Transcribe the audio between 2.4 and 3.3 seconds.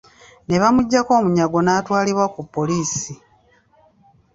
poliisi.